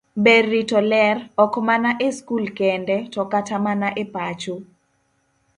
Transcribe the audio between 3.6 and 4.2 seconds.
mana e